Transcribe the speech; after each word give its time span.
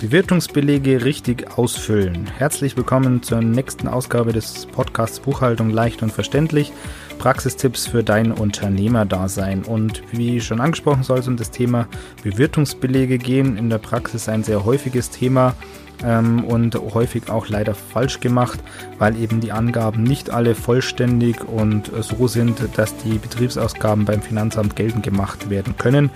Bewertungsbelege 0.00 1.04
richtig 1.04 1.58
ausfüllen. 1.58 2.26
Herzlich 2.38 2.74
willkommen 2.74 3.22
zur 3.22 3.42
nächsten 3.42 3.86
Ausgabe 3.86 4.32
des 4.32 4.64
Podcasts 4.64 5.20
Buchhaltung 5.20 5.68
leicht 5.68 6.02
und 6.02 6.10
verständlich. 6.10 6.72
Praxistipps 7.20 7.86
für 7.86 8.02
dein 8.02 8.32
Unternehmerdasein. 8.32 9.62
Und 9.64 10.02
wie 10.10 10.40
schon 10.40 10.58
angesprochen, 10.58 11.02
soll 11.02 11.18
es 11.18 11.28
um 11.28 11.36
das 11.36 11.50
Thema 11.50 11.86
Bewertungsbelege 12.22 13.18
gehen. 13.18 13.58
In 13.58 13.68
der 13.68 13.76
Praxis 13.76 14.26
ein 14.30 14.42
sehr 14.42 14.64
häufiges 14.64 15.10
Thema 15.10 15.54
ähm, 16.02 16.44
und 16.44 16.74
häufig 16.76 17.28
auch 17.28 17.46
leider 17.48 17.74
falsch 17.74 18.20
gemacht, 18.20 18.60
weil 18.98 19.20
eben 19.20 19.40
die 19.40 19.52
Angaben 19.52 20.02
nicht 20.02 20.30
alle 20.30 20.54
vollständig 20.54 21.46
und 21.46 21.92
so 22.00 22.26
sind, 22.26 22.62
dass 22.76 22.96
die 22.96 23.18
Betriebsausgaben 23.18 24.06
beim 24.06 24.22
Finanzamt 24.22 24.74
geltend 24.74 25.02
gemacht 25.02 25.50
werden 25.50 25.76
können. 25.76 26.08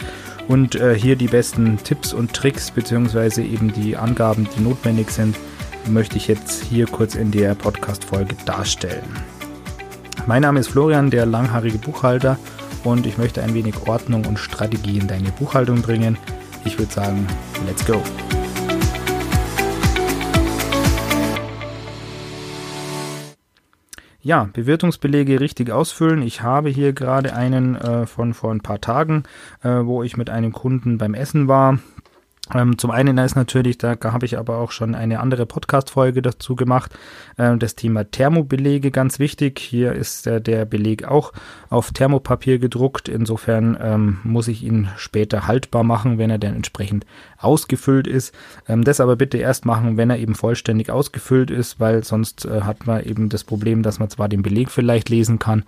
Und 0.49 0.75
äh, 0.75 0.95
hier 0.99 1.17
die 1.17 1.29
besten 1.29 1.77
Tipps 1.85 2.15
und 2.15 2.33
Tricks 2.33 2.71
beziehungsweise 2.71 3.43
eben 3.43 3.75
die 3.75 3.99
Angaben, 3.99 4.49
die 4.57 4.63
notwendig 4.63 5.11
sind, 5.11 5.37
möchte 5.87 6.17
ich 6.17 6.29
jetzt 6.29 6.65
hier 6.65 6.87
kurz 6.87 7.15
in 7.15 7.31
der 7.31 7.55
Podcast-Folge 7.55 8.37
darstellen. 8.47 9.34
Mein 10.27 10.41
Name 10.41 10.59
ist 10.59 10.69
Florian, 10.69 11.11
der 11.11 11.27
langhaarige 11.27 11.77
Buchhalter 11.77 12.39
und 12.83 13.05
ich 13.05 13.19
möchte 13.19 13.43
ein 13.43 13.53
wenig 13.53 13.87
Ordnung 13.87 14.25
und 14.25 14.39
Strategie 14.39 14.99
in 14.99 15.07
deine 15.07 15.31
Buchhaltung 15.31 15.83
bringen. 15.83 16.17
Ich 16.65 16.79
würde 16.79 16.91
sagen, 16.91 17.27
let's 17.67 17.85
go! 17.85 18.03
Ja, 24.23 24.49
Bewertungsbelege 24.51 25.41
richtig 25.41 25.71
ausfüllen. 25.71 26.23
Ich 26.23 26.41
habe 26.41 26.71
hier 26.71 26.95
gerade 26.95 27.37
einen 27.37 27.75
äh, 27.75 28.07
von 28.07 28.33
vor 28.33 28.51
ein 28.51 28.63
paar 28.63 28.81
Tagen, 28.81 29.25
äh, 29.63 29.69
wo 29.69 30.03
ich 30.03 30.17
mit 30.17 30.31
einem 30.31 30.53
Kunden 30.53 30.97
beim 30.97 31.13
Essen 31.13 31.49
war. 31.49 31.79
Ähm, 32.53 32.77
zum 32.77 32.91
einen 32.91 33.17
ist 33.17 33.37
natürlich, 33.37 33.79
da 33.79 33.97
habe 34.05 34.27
ich 34.27 34.37
aber 34.37 34.59
auch 34.59 34.71
schon 34.71 34.95
eine 34.95 35.21
andere 35.21 35.47
Podcast-Folge 35.47 36.21
dazu 36.21 36.57
gemacht, 36.57 36.93
äh, 37.39 37.57
das 37.57 37.75
Thema 37.75 38.05
Thermobelege 38.05 38.91
ganz 38.91 39.19
wichtig. 39.19 39.59
Hier 39.59 39.95
ist 39.95 40.27
äh, 40.27 40.43
der 40.43 40.67
Beleg 40.67 41.05
auch 41.05 41.33
auf 41.71 41.93
Thermopapier 41.93 42.59
gedruckt. 42.59 43.09
Insofern 43.09 43.79
ähm, 43.81 44.19
muss 44.25 44.49
ich 44.49 44.63
ihn 44.63 44.89
später 44.97 45.47
haltbar 45.47 45.85
machen, 45.85 46.19
wenn 46.19 46.29
er 46.29 46.39
dann 46.39 46.55
entsprechend 46.55 47.07
ausgefüllt 47.39 48.07
ist. 48.07 48.35
Ähm, 48.69 48.85
das 48.85 49.01
aber 49.01 49.17
bitte 49.17 49.39
erst 49.39 49.65
machen, 49.65 49.97
wenn 49.97 50.11
er 50.11 50.19
eben 50.19 50.35
vollständig 50.35 50.91
ausgefüllt 50.91 51.51
ist, 51.51 51.81
weil 51.81 52.05
sonst 52.05 52.45
äh, 52.45 52.61
hat 52.61 52.87
man 52.87 53.03
eben 53.05 53.31
das 53.31 53.45
Problem, 53.45 53.83
dass 53.83 53.99
man 53.99 54.11
zwar 54.11 54.29
den 54.29 54.43
Beleg 54.43 54.71
vielleicht 54.71 55.09
lesen 55.09 55.39
kann, 55.39 55.65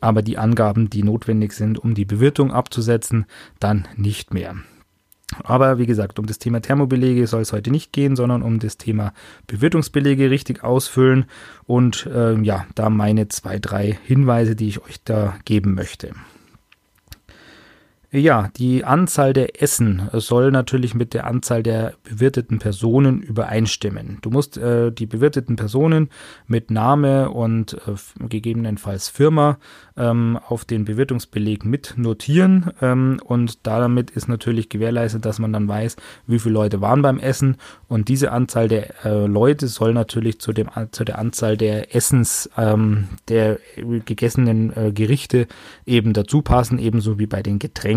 aber 0.00 0.22
die 0.22 0.38
Angaben, 0.38 0.90
die 0.90 1.04
notwendig 1.04 1.52
sind, 1.52 1.78
um 1.78 1.94
die 1.94 2.04
Bewirtung 2.04 2.50
abzusetzen, 2.50 3.26
dann 3.60 3.86
nicht 3.96 4.34
mehr. 4.34 4.56
Aber 5.42 5.78
wie 5.78 5.86
gesagt, 5.86 6.18
um 6.18 6.26
das 6.26 6.38
Thema 6.38 6.60
Thermobelege 6.60 7.26
soll 7.26 7.42
es 7.42 7.52
heute 7.52 7.70
nicht 7.70 7.92
gehen, 7.92 8.14
sondern 8.14 8.42
um 8.42 8.58
das 8.60 8.78
Thema 8.78 9.12
Bewirtungsbelege 9.46 10.30
richtig 10.30 10.62
ausfüllen 10.62 11.26
und 11.64 12.06
äh, 12.06 12.40
ja, 12.40 12.66
da 12.74 12.90
meine 12.90 13.28
zwei, 13.28 13.58
drei 13.58 13.98
Hinweise, 14.04 14.54
die 14.54 14.68
ich 14.68 14.82
euch 14.82 15.02
da 15.02 15.36
geben 15.44 15.74
möchte. 15.74 16.12
Ja, 18.12 18.50
die 18.56 18.84
Anzahl 18.84 19.32
der 19.32 19.60
Essen 19.60 20.08
soll 20.12 20.52
natürlich 20.52 20.94
mit 20.94 21.12
der 21.12 21.26
Anzahl 21.26 21.64
der 21.64 21.94
bewirteten 22.04 22.60
Personen 22.60 23.20
übereinstimmen. 23.20 24.18
Du 24.22 24.30
musst 24.30 24.56
äh, 24.56 24.92
die 24.92 25.06
bewirteten 25.06 25.56
Personen 25.56 26.10
mit 26.46 26.70
Name 26.70 27.30
und 27.30 27.74
äh, 27.74 28.28
gegebenenfalls 28.28 29.08
Firma 29.08 29.58
ähm, 29.96 30.38
auf 30.46 30.64
den 30.64 30.84
Bewirtungsbeleg 30.84 31.64
mit 31.64 31.94
notieren 31.96 32.70
ähm, 32.80 33.20
und 33.24 33.66
damit 33.66 34.12
ist 34.12 34.28
natürlich 34.28 34.68
gewährleistet, 34.68 35.24
dass 35.24 35.40
man 35.40 35.52
dann 35.52 35.66
weiß, 35.66 35.96
wie 36.28 36.38
viele 36.38 36.54
Leute 36.54 36.80
waren 36.80 37.02
beim 37.02 37.18
Essen 37.18 37.56
und 37.88 38.08
diese 38.08 38.30
Anzahl 38.30 38.68
der 38.68 39.04
äh, 39.04 39.26
Leute 39.26 39.66
soll 39.66 39.92
natürlich 39.92 40.40
zu, 40.40 40.52
dem, 40.52 40.70
zu 40.92 41.04
der 41.04 41.18
Anzahl 41.18 41.56
der 41.56 41.94
Essens 41.94 42.48
ähm, 42.56 43.08
der 43.28 43.58
gegessenen 44.04 44.72
äh, 44.76 44.92
Gerichte 44.92 45.48
eben 45.86 46.12
dazu 46.12 46.42
passen, 46.42 46.78
ebenso 46.78 47.18
wie 47.18 47.26
bei 47.26 47.42
den 47.42 47.58
Getränken. 47.58 47.95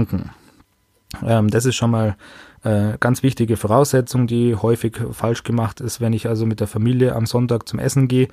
Ähm, 1.26 1.50
das 1.50 1.66
ist 1.66 1.76
schon 1.76 1.92
mal 1.92 2.16
äh, 2.64 2.98
ganz 3.00 3.24
wichtige 3.24 3.58
Voraussetzung, 3.58 4.28
die 4.28 4.56
häufig 4.56 4.98
falsch 5.12 5.44
gemacht 5.44 5.80
ist, 5.80 6.02
wenn 6.02 6.14
ich 6.14 6.28
also 6.28 6.46
mit 6.46 6.60
der 6.60 6.68
Familie 6.68 7.16
am 7.16 7.26
Sonntag 7.26 7.68
zum 7.68 7.80
Essen 7.80 8.08
gehe 8.08 8.28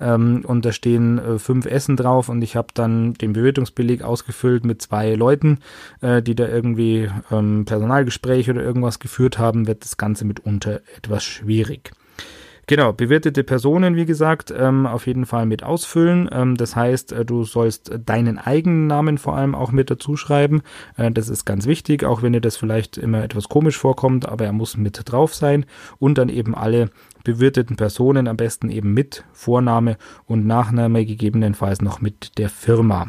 ähm, 0.00 0.44
und 0.46 0.64
da 0.64 0.72
stehen 0.72 1.18
äh, 1.18 1.38
fünf 1.38 1.66
Essen 1.66 1.96
drauf 1.96 2.28
und 2.28 2.42
ich 2.42 2.56
habe 2.56 2.68
dann 2.74 3.14
den 3.14 3.32
Bewertungsbeleg 3.32 4.02
ausgefüllt 4.02 4.64
mit 4.64 4.82
zwei 4.82 5.14
Leuten, 5.14 5.58
äh, 6.00 6.22
die 6.22 6.34
da 6.34 6.46
irgendwie 6.46 7.10
ähm, 7.30 7.64
Personalgespräch 7.64 8.48
oder 8.50 8.62
irgendwas 8.62 8.98
geführt 8.98 9.38
haben, 9.38 9.66
wird 9.66 9.84
das 9.84 9.96
Ganze 9.96 10.24
mitunter 10.24 10.80
etwas 10.96 11.24
schwierig. 11.24 11.92
Genau, 12.68 12.92
bewertete 12.92 13.42
Personen, 13.42 13.96
wie 13.96 14.06
gesagt, 14.06 14.54
ähm, 14.56 14.86
auf 14.86 15.08
jeden 15.08 15.26
Fall 15.26 15.46
mit 15.46 15.64
ausfüllen. 15.64 16.30
Ähm, 16.32 16.56
das 16.56 16.76
heißt, 16.76 17.12
äh, 17.12 17.24
du 17.24 17.42
sollst 17.42 17.90
deinen 18.06 18.38
eigenen 18.38 18.86
Namen 18.86 19.18
vor 19.18 19.36
allem 19.36 19.56
auch 19.56 19.72
mit 19.72 19.90
dazu 19.90 20.16
schreiben. 20.16 20.62
Äh, 20.96 21.10
das 21.10 21.28
ist 21.28 21.44
ganz 21.44 21.66
wichtig, 21.66 22.04
auch 22.04 22.22
wenn 22.22 22.32
dir 22.32 22.40
das 22.40 22.56
vielleicht 22.56 22.98
immer 22.98 23.24
etwas 23.24 23.48
komisch 23.48 23.76
vorkommt, 23.76 24.28
aber 24.28 24.44
er 24.44 24.52
muss 24.52 24.76
mit 24.76 25.00
drauf 25.04 25.34
sein. 25.34 25.66
Und 25.98 26.18
dann 26.18 26.28
eben 26.28 26.54
alle 26.54 26.90
bewirteten 27.24 27.76
Personen, 27.76 28.28
am 28.28 28.36
besten 28.36 28.70
eben 28.70 28.94
mit 28.94 29.24
Vorname 29.32 29.96
und 30.26 30.46
Nachname, 30.46 31.04
gegebenenfalls 31.04 31.82
noch 31.82 32.00
mit 32.00 32.38
der 32.38 32.48
Firma. 32.48 33.08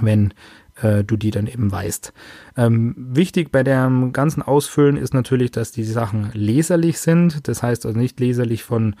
Wenn 0.00 0.34
äh, 0.82 1.04
du 1.04 1.16
die 1.16 1.30
dann 1.30 1.46
eben 1.46 1.70
weißt. 1.70 2.12
Ähm, 2.56 2.94
wichtig 2.96 3.50
bei 3.52 3.62
dem 3.62 4.12
ganzen 4.12 4.42
Ausfüllen 4.42 4.96
ist 4.96 5.14
natürlich, 5.14 5.50
dass 5.50 5.72
die 5.72 5.84
Sachen 5.84 6.30
leserlich 6.32 6.98
sind. 6.98 7.46
Das 7.48 7.62
heißt 7.62 7.86
also 7.86 7.98
nicht 7.98 8.20
leserlich 8.20 8.64
von 8.64 8.96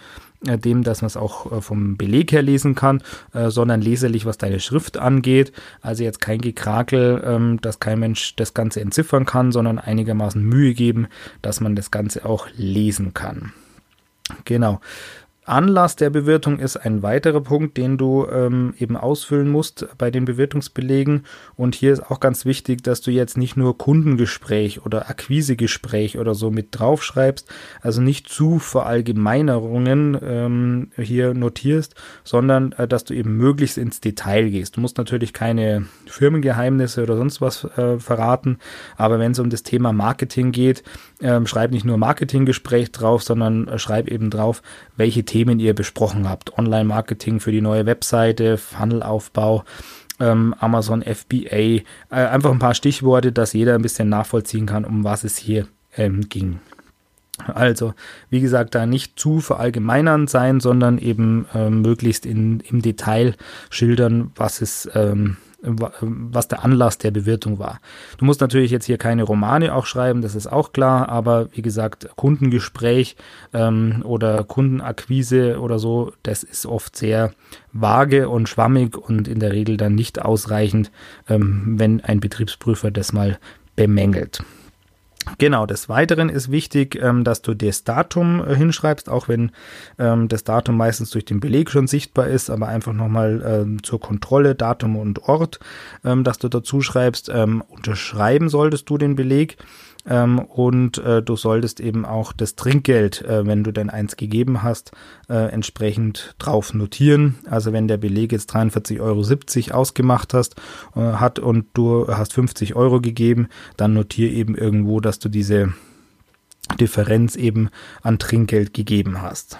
äh, 0.46 0.58
dem, 0.58 0.82
dass 0.82 1.02
man 1.02 1.06
es 1.06 1.16
auch 1.16 1.50
äh, 1.52 1.60
vom 1.60 1.96
Beleg 1.96 2.32
her 2.32 2.42
lesen 2.42 2.74
kann, 2.74 3.02
äh, 3.32 3.50
sondern 3.50 3.80
leserlich, 3.80 4.26
was 4.26 4.38
deine 4.38 4.60
Schrift 4.60 4.96
angeht. 4.96 5.52
Also 5.80 6.04
jetzt 6.04 6.20
kein 6.20 6.40
Gekrakel, 6.40 7.22
ähm, 7.24 7.60
dass 7.60 7.80
kein 7.80 7.98
Mensch 7.98 8.36
das 8.36 8.54
Ganze 8.54 8.80
entziffern 8.80 9.24
kann, 9.24 9.52
sondern 9.52 9.78
einigermaßen 9.78 10.42
Mühe 10.42 10.74
geben, 10.74 11.08
dass 11.42 11.60
man 11.60 11.76
das 11.76 11.90
Ganze 11.90 12.24
auch 12.24 12.46
lesen 12.56 13.14
kann. 13.14 13.52
Genau. 14.44 14.80
Anlass 15.46 15.96
der 15.96 16.08
Bewirtung 16.08 16.58
ist 16.58 16.76
ein 16.76 17.02
weiterer 17.02 17.42
Punkt, 17.42 17.76
den 17.76 17.98
du 17.98 18.26
ähm, 18.26 18.72
eben 18.78 18.96
ausfüllen 18.96 19.50
musst 19.50 19.86
bei 19.98 20.10
den 20.10 20.24
Bewirtungsbelegen. 20.24 21.26
Und 21.54 21.74
hier 21.74 21.92
ist 21.92 22.10
auch 22.10 22.18
ganz 22.18 22.46
wichtig, 22.46 22.82
dass 22.82 23.02
du 23.02 23.10
jetzt 23.10 23.36
nicht 23.36 23.54
nur 23.56 23.76
Kundengespräch 23.76 24.86
oder 24.86 25.10
Akquisegespräch 25.10 26.18
oder 26.18 26.34
so 26.34 26.50
mit 26.50 26.68
draufschreibst, 26.70 27.46
also 27.82 28.00
nicht 28.00 28.28
zu 28.28 28.58
Verallgemeinerungen 28.58 30.18
ähm, 30.22 30.90
hier 30.96 31.34
notierst, 31.34 31.94
sondern 32.24 32.72
äh, 32.72 32.88
dass 32.88 33.04
du 33.04 33.12
eben 33.12 33.36
möglichst 33.36 33.76
ins 33.76 34.00
Detail 34.00 34.48
gehst. 34.48 34.78
Du 34.78 34.80
musst 34.80 34.96
natürlich 34.96 35.34
keine 35.34 35.84
Firmengeheimnisse 36.06 37.02
oder 37.02 37.18
sonst 37.18 37.42
was 37.42 37.64
äh, 37.76 37.98
verraten, 37.98 38.58
aber 38.96 39.18
wenn 39.18 39.32
es 39.32 39.38
um 39.38 39.50
das 39.50 39.62
Thema 39.62 39.92
Marketing 39.92 40.52
geht, 40.52 40.82
äh, 41.20 41.44
schreib 41.44 41.70
nicht 41.70 41.84
nur 41.84 41.98
Marketinggespräch 41.98 42.92
drauf, 42.92 43.22
sondern 43.22 43.68
äh, 43.68 43.78
schreib 43.78 44.08
eben 44.08 44.30
drauf, 44.30 44.62
welche 44.96 45.24
Themen 45.24 45.33
Themen 45.34 45.58
ihr 45.58 45.74
besprochen 45.74 46.28
habt. 46.28 46.56
Online-Marketing 46.56 47.40
für 47.40 47.50
die 47.50 47.60
neue 47.60 47.86
Webseite, 47.86 48.56
Funnelaufbau, 48.56 49.64
ähm, 50.20 50.54
Amazon 50.60 51.02
FBA, 51.02 51.48
äh, 51.50 51.82
einfach 52.08 52.52
ein 52.52 52.60
paar 52.60 52.76
Stichworte, 52.76 53.32
dass 53.32 53.52
jeder 53.52 53.74
ein 53.74 53.82
bisschen 53.82 54.08
nachvollziehen 54.08 54.66
kann, 54.66 54.84
um 54.84 55.02
was 55.02 55.24
es 55.24 55.36
hier 55.36 55.66
ähm, 55.96 56.28
ging. 56.28 56.60
Also, 57.52 57.94
wie 58.30 58.40
gesagt, 58.40 58.76
da 58.76 58.86
nicht 58.86 59.18
zu 59.18 59.40
verallgemeinern 59.40 60.28
sein, 60.28 60.60
sondern 60.60 60.98
eben 60.98 61.46
äh, 61.52 61.68
möglichst 61.68 62.26
in, 62.26 62.60
im 62.60 62.80
Detail 62.80 63.34
schildern, 63.70 64.30
was 64.36 64.62
es 64.62 64.88
ähm, 64.94 65.36
was 65.64 66.48
der 66.48 66.64
Anlass 66.64 66.98
der 66.98 67.10
Bewirtung 67.10 67.58
war. 67.58 67.80
Du 68.18 68.24
musst 68.24 68.40
natürlich 68.40 68.70
jetzt 68.70 68.86
hier 68.86 68.98
keine 68.98 69.22
Romane 69.22 69.74
auch 69.74 69.86
schreiben, 69.86 70.22
das 70.22 70.34
ist 70.34 70.46
auch 70.46 70.72
klar, 70.72 71.08
aber 71.08 71.48
wie 71.52 71.62
gesagt, 71.62 72.08
Kundengespräch 72.16 73.16
ähm, 73.52 74.02
oder 74.04 74.44
Kundenakquise 74.44 75.60
oder 75.60 75.78
so, 75.78 76.12
das 76.22 76.42
ist 76.42 76.66
oft 76.66 76.96
sehr 76.96 77.32
vage 77.72 78.28
und 78.28 78.48
schwammig 78.48 78.96
und 78.96 79.28
in 79.28 79.40
der 79.40 79.52
Regel 79.52 79.76
dann 79.76 79.94
nicht 79.94 80.22
ausreichend, 80.22 80.90
ähm, 81.28 81.74
wenn 81.78 82.00
ein 82.00 82.20
Betriebsprüfer 82.20 82.90
das 82.90 83.12
mal 83.12 83.38
bemängelt. 83.76 84.42
Genau, 85.38 85.66
des 85.66 85.88
Weiteren 85.88 86.28
ist 86.28 86.50
wichtig, 86.50 86.98
ähm, 87.00 87.24
dass 87.24 87.42
du 87.42 87.54
das 87.54 87.84
Datum 87.84 88.44
äh, 88.46 88.54
hinschreibst, 88.54 89.08
auch 89.08 89.28
wenn 89.28 89.52
ähm, 89.98 90.28
das 90.28 90.44
Datum 90.44 90.76
meistens 90.76 91.10
durch 91.10 91.24
den 91.24 91.40
Beleg 91.40 91.70
schon 91.70 91.86
sichtbar 91.86 92.28
ist, 92.28 92.50
aber 92.50 92.68
einfach 92.68 92.92
nochmal 92.92 93.42
ähm, 93.46 93.82
zur 93.82 94.00
Kontrolle 94.00 94.54
Datum 94.54 94.96
und 94.96 95.28
Ort, 95.28 95.60
dass 96.02 96.38
du 96.38 96.48
dazu 96.48 96.80
schreibst, 96.80 97.28
unterschreiben 97.28 98.48
solltest 98.48 98.88
du 98.90 98.98
den 98.98 99.16
Beleg 99.16 99.56
ähm, 100.06 100.38
und 100.38 100.98
äh, 100.98 101.22
du 101.22 101.36
solltest 101.36 101.80
eben 101.80 102.04
auch 102.04 102.32
das 102.32 102.56
Trinkgeld, 102.56 103.22
äh, 103.22 103.46
wenn 103.46 103.64
du 103.64 103.72
denn 103.72 103.90
eins 103.90 104.16
gegeben 104.16 104.62
hast, 104.62 104.92
äh, 105.28 105.50
entsprechend 105.50 106.34
drauf 106.38 106.74
notieren. 106.74 107.36
Also 107.48 107.72
wenn 107.72 107.88
der 107.88 107.96
Beleg 107.96 108.32
jetzt 108.32 108.54
43,70 108.54 109.00
Euro 109.70 109.78
ausgemacht 109.78 110.34
hast, 110.34 110.56
äh, 110.94 111.00
hat 111.00 111.38
und 111.38 111.66
du 111.74 112.06
hast 112.08 112.34
50 112.34 112.76
Euro 112.76 113.00
gegeben, 113.00 113.48
dann 113.76 113.94
notier 113.94 114.30
eben 114.30 114.54
irgendwo, 114.56 115.00
dass 115.00 115.18
du 115.18 115.28
diese 115.28 115.72
Differenz 116.80 117.36
eben 117.36 117.70
an 118.02 118.18
Trinkgeld 118.18 118.74
gegeben 118.74 119.22
hast. 119.22 119.58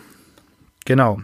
Genau. 0.85 1.21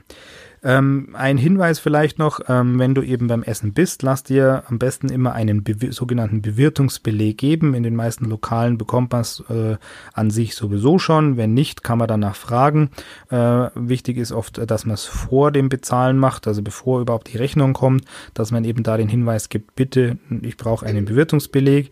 Ähm, 0.62 1.10
ein 1.14 1.38
Hinweis 1.38 1.78
vielleicht 1.78 2.18
noch, 2.18 2.40
ähm, 2.48 2.78
wenn 2.78 2.94
du 2.94 3.02
eben 3.02 3.28
beim 3.28 3.42
Essen 3.42 3.72
bist, 3.72 4.02
lass 4.02 4.22
dir 4.22 4.64
am 4.68 4.78
besten 4.78 5.08
immer 5.08 5.32
einen 5.32 5.62
Be 5.62 5.92
sogenannten 5.92 6.42
Bewirtungsbeleg 6.42 7.38
geben. 7.38 7.74
In 7.74 7.82
den 7.82 7.96
meisten 7.96 8.26
Lokalen 8.26 8.76
bekommt 8.76 9.12
man 9.12 9.22
es 9.22 9.42
äh, 9.48 9.76
an 10.12 10.30
sich 10.30 10.54
sowieso 10.54 10.98
schon. 10.98 11.38
Wenn 11.38 11.54
nicht, 11.54 11.82
kann 11.82 11.98
man 11.98 12.08
danach 12.08 12.36
fragen. 12.36 12.90
Äh, 13.30 13.70
wichtig 13.74 14.18
ist 14.18 14.32
oft, 14.32 14.58
dass 14.70 14.84
man 14.84 14.94
es 14.94 15.04
vor 15.04 15.50
dem 15.50 15.70
Bezahlen 15.70 16.18
macht, 16.18 16.46
also 16.46 16.62
bevor 16.62 17.00
überhaupt 17.00 17.32
die 17.32 17.38
Rechnung 17.38 17.72
kommt, 17.72 18.04
dass 18.34 18.50
man 18.50 18.64
eben 18.64 18.82
da 18.82 18.98
den 18.98 19.08
Hinweis 19.08 19.48
gibt, 19.48 19.76
bitte, 19.76 20.18
ich 20.42 20.58
brauche 20.58 20.84
einen 20.84 21.06
Bewirtungsbeleg 21.06 21.90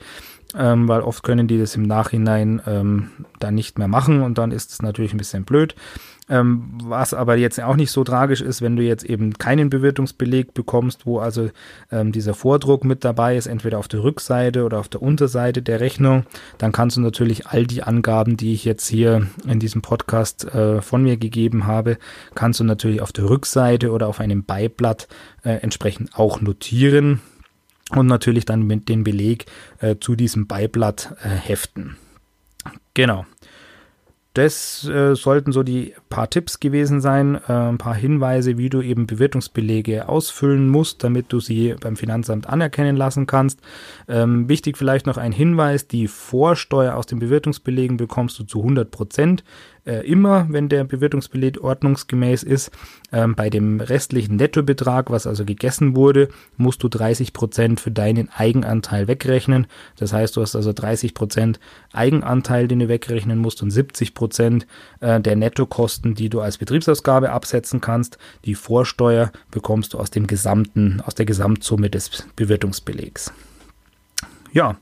ähm, 0.57 0.89
weil 0.89 1.03
oft 1.03 1.23
können 1.23 1.47
die 1.47 1.59
das 1.59 1.75
im 1.75 1.83
Nachhinein 1.83 2.63
ähm, 2.67 3.11
dann 3.39 3.55
nicht 3.55 3.79
mehr 3.79 3.89
machen 3.89 4.23
und 4.23 4.39
dann 4.39 4.51
ist 4.51 4.73
es 4.73 4.83
natürlich 4.83 5.13
ein 5.13 5.19
bisschen 5.19 5.45
blöd. 5.45 5.75
Ähm, 6.31 6.79
was 6.83 7.15
aber 7.15 7.37
jetzt 7.37 7.61
auch 7.61 7.77
nicht 7.77 7.91
so 7.91 8.05
tragisch 8.05 8.41
ist, 8.41 8.61
wenn 8.61 8.77
du 8.77 8.83
jetzt 8.83 9.05
eben 9.05 9.35
keinen 9.35 9.71
Bewirtungsbeleg 9.71 10.55
bekommst, 10.55 11.07
wo 11.07 11.19
also 11.19 11.51
ähm, 11.91 12.13
dieser 12.13 12.35
Vordruck 12.35 12.85
mit 12.85 13.05
dabei 13.05 13.37
ist, 13.37 13.47
entweder 13.47 13.79
auf 13.79 13.89
der 13.89 14.03
Rückseite 14.03 14.65
oder 14.65 14.79
auf 14.79 14.89
der 14.89 15.03
Unterseite 15.03 15.63
der 15.63 15.81
Rechnung, 15.81 16.25
dann 16.59 16.73
kannst 16.73 16.97
du 16.97 17.01
natürlich 17.01 17.47
all 17.47 17.67
die 17.67 17.83
Angaben, 17.83 18.37
die 18.37 18.53
ich 18.53 18.65
jetzt 18.65 18.89
hier 18.89 19.27
in 19.47 19.59
diesem 19.59 19.83
Podcast 19.83 20.45
äh, 20.55 20.83
von 20.83 21.03
mir 21.03 21.17
gegeben 21.17 21.67
habe, 21.67 21.99
kannst 22.35 22.61
du 22.61 22.65
natürlich 22.65 23.01
auf 23.01 23.13
der 23.13 23.29
Rückseite 23.29 23.91
oder 23.91 24.07
auf 24.09 24.21
einem 24.21 24.45
Beiblatt 24.45 25.09
äh, 25.45 25.53
entsprechend 25.63 26.15
auch 26.15 26.41
notieren 26.41 27.21
und 27.91 28.07
natürlich 28.07 28.45
dann 28.45 28.63
mit 28.67 28.89
den 28.89 29.05
Beleg 29.05 29.47
äh, 29.81 29.97
zu 29.99 30.15
diesem 30.15 30.47
Beiblatt 30.47 31.15
äh, 31.23 31.29
heften. 31.29 31.97
Genau. 32.95 33.27
Das 34.39 34.89
äh, 34.89 35.17
sollten 35.17 35.51
so 35.51 35.65
die 35.65 35.95
paar 36.11 36.31
Tipps 36.31 36.61
gewesen 36.61 37.01
sein, 37.01 37.41
äh, 37.49 37.53
ein 37.53 37.79
paar 37.79 37.97
Hinweise, 37.97 38.57
wie 38.57 38.69
du 38.69 38.81
eben 38.81 39.09
Bewertungsbelege 39.09 40.09
ausfüllen 40.09 40.69
musst, 40.69 41.03
damit 41.03 41.33
du 41.33 41.41
sie 41.41 41.75
beim 41.81 41.97
Finanzamt 41.97 42.49
anerkennen 42.49 42.97
lassen 42.97 43.27
kannst. 43.27 43.59
Ähm, 44.07 44.49
wichtig 44.49 44.79
vielleicht 44.79 45.07
noch 45.07 45.17
ein 45.17 45.33
Hinweis, 45.33 45.89
die 45.89 46.07
Vorsteuer 46.07 46.95
aus 46.95 47.07
den 47.07 47.19
Bewertungsbelegen 47.19 47.97
bekommst 47.97 48.39
du 48.39 48.45
zu 48.45 48.61
100 48.61 48.93
Prozent 48.93 49.43
äh, 49.89 50.07
immer, 50.07 50.47
wenn 50.51 50.69
der 50.69 50.85
Bewirtungsbeleg 50.85 51.61
ordnungsgemäß 51.61 52.45
ist. 52.45 52.71
Ähm, 53.11 53.35
bei 53.35 53.51
dem 53.51 53.81
restlichen 53.81 54.37
Nettobetrag, 54.37 55.11
was 55.11 55.27
also 55.27 55.45
gegessen 55.45 55.97
wurde, 55.97 56.29
musst 56.57 56.83
du 56.85 56.89
30 56.89 57.33
Prozent 57.33 57.81
für 57.81 57.91
deinen 57.91 58.29
Eigenanteil 58.29 59.09
wegrechnen. 59.09 59.67
Das 59.97 60.13
heißt, 60.13 60.37
du 60.37 60.43
hast 60.43 60.55
also 60.55 60.73
30 60.73 61.15
Prozent 61.15 61.59
Eigenanteil, 61.93 62.69
den 62.69 62.79
du 62.79 62.89
wegrechnen 62.89 63.39
musst 63.39 63.63
und 63.63 63.71
70 63.71 64.15
Prozent 64.15 64.28
äh, 65.01 65.21
der 65.21 65.37
Nettokosten, 65.37 66.15
die 66.15 66.29
du 66.29 66.41
als 66.41 66.59
Betriebsausgabe 66.59 67.31
absetzen 67.31 67.81
kannst. 67.81 68.19
Die 68.45 68.55
Vorsteuer 68.55 69.33
bekommst 69.51 69.95
du 69.95 69.99
aus 69.99 70.11
dem 70.11 70.27
gesamten, 70.27 71.03
aus 71.05 71.15
der 71.15 71.27
Gesamtsumme 71.27 71.91
des 71.91 72.27
Bewirtungsbelegs. 72.37 73.33
Ja, 74.53 74.77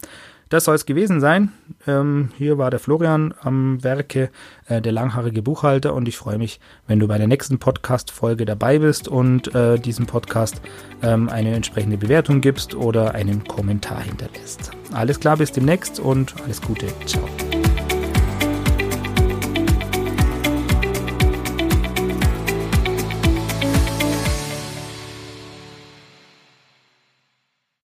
das 0.48 0.64
soll 0.64 0.76
es 0.76 0.86
gewesen 0.86 1.20
sein. 1.20 1.52
Ähm, 1.88 2.30
hier 2.38 2.56
war 2.56 2.70
der 2.70 2.78
Florian 2.78 3.34
am 3.40 3.82
Werke, 3.82 4.30
äh, 4.68 4.80
der 4.80 4.92
langhaarige 4.92 5.42
Buchhalter, 5.42 5.92
und 5.92 6.06
ich 6.06 6.16
freue 6.16 6.38
mich, 6.38 6.60
wenn 6.86 7.00
du 7.00 7.08
bei 7.08 7.18
der 7.18 7.26
nächsten 7.26 7.58
Podcast-Folge 7.58 8.44
dabei 8.44 8.78
bist 8.78 9.08
und 9.08 9.52
äh, 9.54 9.76
diesem 9.78 10.06
Podcast 10.06 10.60
ähm, 11.02 11.28
eine 11.28 11.54
entsprechende 11.54 11.98
Bewertung 11.98 12.40
gibst 12.40 12.76
oder 12.76 13.14
einen 13.14 13.42
Kommentar 13.44 14.00
hinterlässt. 14.02 14.70
Alles 14.92 15.18
klar, 15.18 15.36
bis 15.36 15.50
demnächst 15.50 15.98
und 15.98 16.34
alles 16.44 16.62
Gute. 16.62 16.86
Ciao. 17.06 17.45